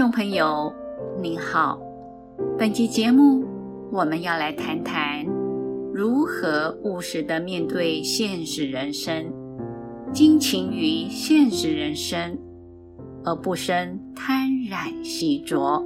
[0.00, 0.72] 众朋友，
[1.20, 1.78] 您好。
[2.56, 3.44] 本期节目
[3.92, 5.22] 我们要来谈谈
[5.92, 9.30] 如何务实的面对现实人生，
[10.10, 12.34] 精勤于现实人生，
[13.26, 15.84] 而不生贪染习着。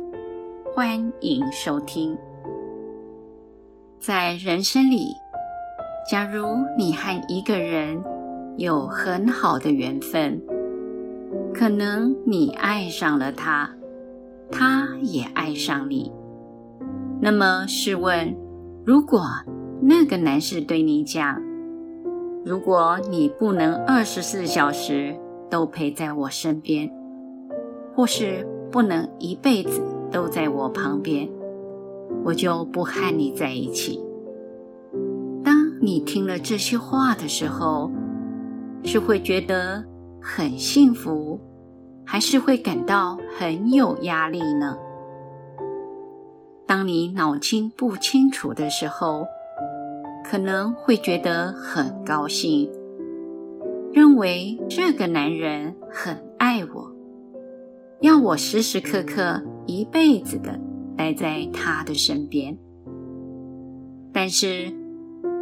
[0.73, 2.17] 欢迎收听。
[3.99, 5.09] 在人生里，
[6.09, 6.47] 假如
[6.79, 8.01] 你和一个人
[8.59, 10.41] 有很好的缘分，
[11.53, 13.69] 可能你爱上了他，
[14.57, 16.13] 他也爱上你。
[17.21, 18.37] 那么试问，
[18.87, 19.21] 如果
[19.83, 21.43] 那个男士对你讲
[22.47, 25.17] ：“如果你不能二十四小时
[25.51, 26.89] 都陪在我身边，
[27.97, 31.29] 或是不能一辈子都在我旁边，
[32.25, 34.01] 我就不和你在一起。”
[35.43, 37.91] 当你听了这些话的时候，
[38.85, 39.85] 是会觉得
[40.23, 41.41] 很幸福，
[42.15, 44.79] 还是会感到很有压力呢？
[46.65, 49.27] 当你脑筋不清楚的时候，
[50.25, 52.71] 可能会觉得很高兴，
[53.93, 56.89] 认为这个男人很爱我，
[57.99, 60.57] 要我时时刻刻、一辈子的
[60.97, 62.57] 待在他的身边。
[64.13, 64.73] 但是，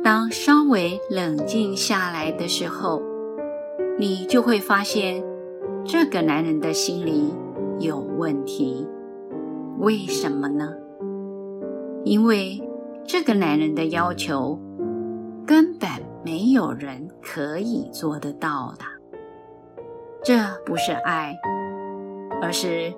[0.02, 3.02] 当稍微冷静下来的时候，
[3.98, 5.22] 你就会发现，
[5.84, 7.34] 这个男人的心里
[7.78, 8.86] 有问题。
[9.78, 10.72] 为什么呢？
[12.04, 12.62] 因为
[13.04, 14.58] 这个男人的要求
[15.46, 15.88] 根本
[16.24, 18.84] 没有人可以做得到的。
[20.22, 21.34] 这不是爱，
[22.40, 22.94] 而是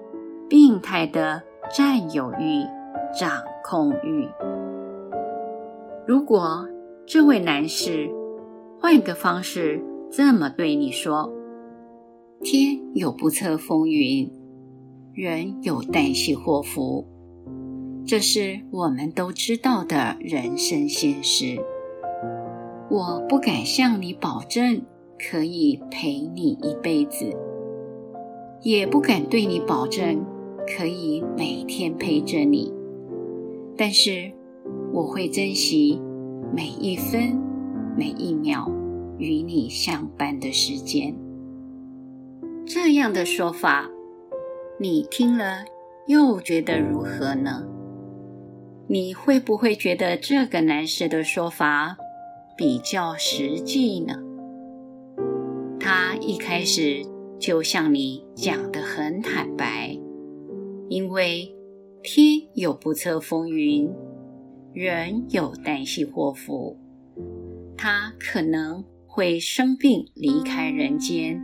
[0.49, 1.43] 病态的
[1.75, 2.63] 占有欲、
[3.19, 3.31] 掌
[3.63, 4.29] 控欲。
[6.07, 6.69] 如果
[7.07, 8.11] 这位男士
[8.79, 11.33] 换个方式，这么对你说
[12.45, 14.31] ：“天有不测风云，
[15.15, 17.07] 人有旦夕祸福，
[18.07, 21.59] 这是我们都知道的人生现实。
[22.91, 24.83] 我不敢向你保证
[25.19, 27.35] 可以陪你一辈子，
[28.61, 30.23] 也不敢对你保证
[30.77, 32.71] 可以每天陪着你。
[33.75, 34.31] 但是
[34.93, 35.99] 我会珍惜
[36.55, 37.41] 每一分
[37.97, 38.71] 每一秒。”
[39.17, 41.15] 与你相伴的时间，
[42.95, 43.91] 这样的说法，
[44.79, 45.65] 你听了
[46.07, 47.67] 又觉得如何呢？
[48.87, 51.97] 你会不会觉得这个男士的说法
[52.57, 54.15] 比较实际呢？
[55.81, 57.03] 他一开始
[57.37, 59.99] 就向你讲得很坦白，
[60.89, 61.53] 因为
[62.01, 63.93] 天有不测风云，
[64.73, 66.79] 人有旦夕祸福，
[67.77, 68.85] 他可能。
[69.07, 71.41] 会生病离开人间，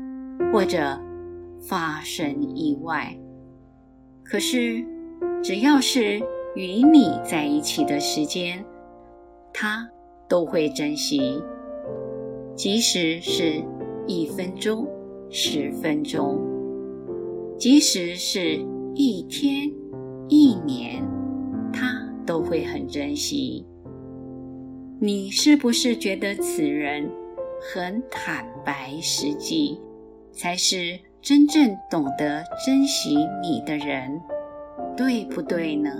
[0.52, 1.00] 或者
[1.60, 3.16] 发生意外。
[4.24, 4.84] 可是，
[5.42, 6.20] 只要是
[6.54, 8.64] 与你在一起的时间，
[9.52, 9.88] 他
[10.28, 11.42] 都会珍惜，
[12.54, 13.62] 即使是
[14.06, 14.86] 一分钟、
[15.30, 16.38] 十分钟，
[17.58, 19.70] 即使是一天、
[20.28, 21.02] 一年，
[21.72, 23.66] 他都会很珍惜。
[25.00, 27.10] 你是不是觉得此人
[27.60, 29.80] 很坦白，实际
[30.30, 34.20] 才是真正懂得珍惜你的人，
[34.96, 35.90] 对不对呢？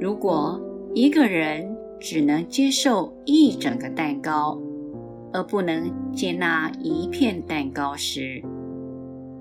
[0.00, 0.60] 如果
[0.94, 4.58] 一个人只能接受一整个蛋糕，
[5.32, 8.42] 而不能接纳一片蛋糕时，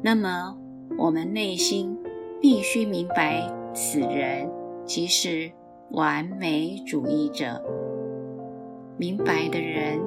[0.02, 0.58] 那么
[0.98, 1.96] 我们内心
[2.42, 4.50] 必须明白，此人
[4.84, 5.52] 即是
[5.92, 7.64] 完美主义者。
[8.98, 10.00] 明白的人。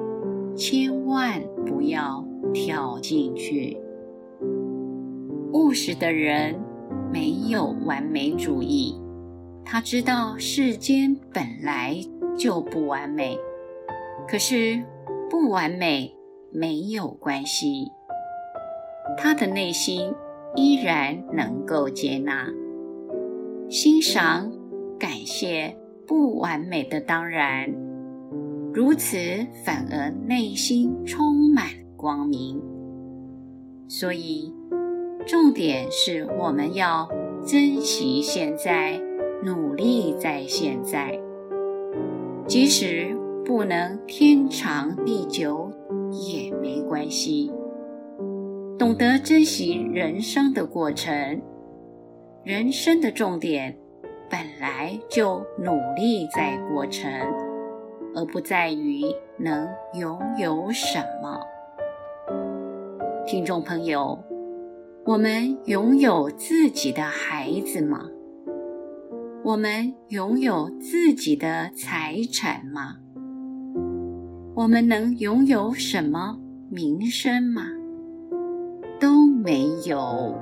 [0.57, 3.77] 千万不要跳进去。
[5.55, 6.53] 务实的人
[7.13, 8.93] 没有完美主义，
[9.63, 11.97] 他知道世间本来
[12.37, 13.37] 就不完美，
[14.27, 14.83] 可是
[15.29, 16.13] 不完美
[16.51, 17.87] 没有关系，
[19.17, 20.13] 他的内心
[20.57, 22.49] 依然能够接纳、
[23.69, 24.51] 欣赏、
[24.99, 25.73] 感谢
[26.05, 27.73] 不完美的当然。
[28.73, 29.17] 如此，
[29.63, 32.61] 反而内心充满光明。
[33.87, 34.51] 所以，
[35.25, 37.09] 重点是我们要
[37.43, 38.99] 珍惜现在，
[39.43, 41.19] 努力在现在。
[42.47, 45.71] 即使不能天长地久
[46.11, 47.51] 也没关系。
[48.77, 51.41] 懂得珍惜人生的过程，
[52.43, 53.75] 人生的重点
[54.29, 57.11] 本来就努力在过程。
[58.17, 59.01] 而不在于
[59.37, 61.37] 能拥有什么。
[63.27, 64.17] 听众朋友，
[65.05, 68.09] 我们拥有自己的孩子吗？
[69.43, 72.95] 我们拥有自己的财产吗？
[74.55, 76.39] 我们能拥有什么
[76.71, 77.67] 名声吗？
[78.99, 80.35] 都没有。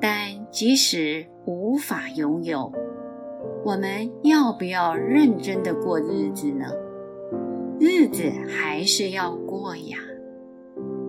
[0.00, 0.10] 但
[0.50, 2.72] 即使无法拥有，
[3.62, 6.64] 我们要不要认真的过日子呢？
[7.78, 9.98] 日子还是要过呀，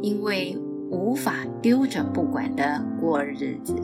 [0.02, 0.58] 因为
[0.90, 3.76] 无法丢着不管的过日子。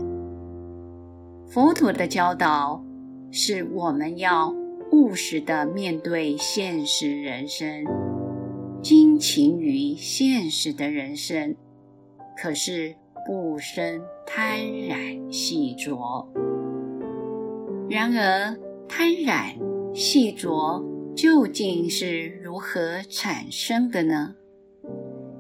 [1.48, 2.84] 佛陀的教导
[3.32, 4.54] 是我们要
[4.92, 7.86] 务实的面对现实人生，
[8.82, 11.56] 精勤于现实的人生，
[12.38, 16.28] 可是不生贪染细着。
[17.90, 19.54] 然而，贪染
[19.94, 20.84] 细着
[21.16, 24.36] 究竟是如何产生的呢？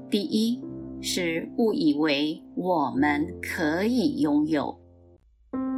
[0.10, 0.62] 第一
[1.02, 4.78] 是误以为我们可以拥有。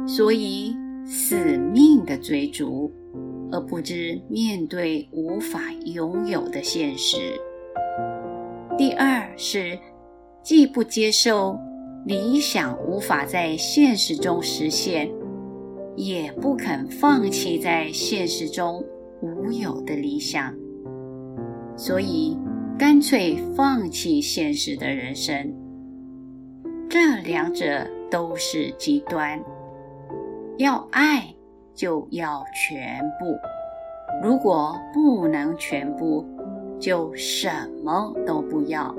[0.06, 0.74] 所以
[1.04, 2.90] 死命的追逐，
[3.52, 7.16] 而不知面对无法拥有的现实。
[8.76, 9.78] 第二是
[10.42, 11.58] 既不接受
[12.06, 15.10] 理想无法在现实中实现，
[15.96, 18.82] 也不肯放弃在现实中
[19.20, 20.54] 无有的理想，
[21.76, 22.36] 所以
[22.78, 25.52] 干脆放弃现实的人生。
[26.88, 29.42] 这两者都是极端。
[30.58, 31.34] 要爱
[31.74, 33.36] 就要全部，
[34.22, 36.24] 如果不能全部，
[36.78, 37.50] 就什
[37.82, 38.94] 么都不要。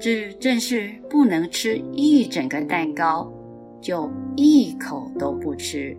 [0.00, 3.32] 这正是不能吃一整个蛋糕，
[3.80, 5.96] 就一口都不吃。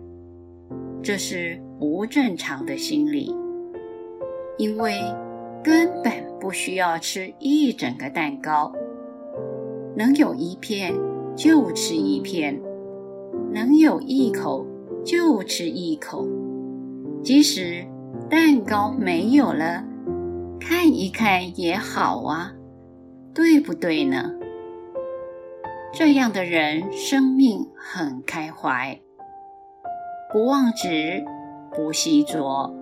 [1.02, 3.34] 这是不正常的心理，
[4.58, 5.00] 因为
[5.62, 6.12] 根本
[6.46, 8.72] 不需要吃一整个蛋糕，
[9.96, 10.94] 能有一片
[11.34, 12.62] 就吃一片。
[13.52, 14.64] 能有一口
[15.04, 16.24] 就吃一口，
[17.24, 17.84] 即使
[18.30, 19.82] 蛋糕没有了，
[20.60, 22.52] 看一看也好啊，
[23.34, 24.30] 对不对呢？
[25.92, 29.00] 这样的人生命很开怀，
[30.32, 31.24] 不妄执，
[31.74, 32.72] 不细着，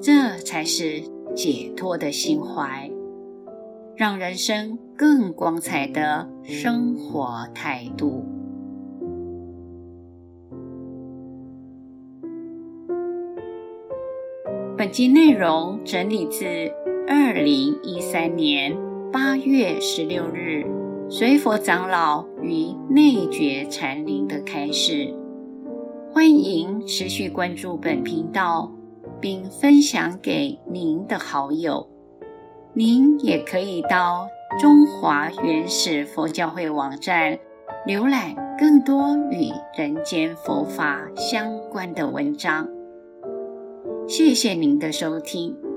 [0.00, 1.02] 这才是
[1.38, 2.90] 解脱的心怀，
[3.94, 8.24] 让人生更光彩的生活态度。
[14.76, 16.44] 本集内容整理自
[17.06, 18.76] 二零一三年
[19.12, 20.66] 八月十六日
[21.08, 25.14] 随佛长老与内觉禅林的开示。
[26.10, 28.72] 欢迎持续关注本频道，
[29.20, 31.88] 并分享给您的好友。
[32.74, 34.28] 您也可以到
[34.60, 37.38] 中华原始佛教会网站
[37.86, 42.68] 浏览更多与人间佛法相关的文章。
[44.06, 45.67] 谢谢您的收听。